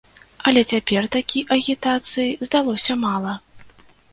Але 0.51 0.61
цяпер 0.73 1.03
такі 1.15 1.43
агітацыі 1.55 2.37
здалося 2.49 2.99
мала. 3.07 3.39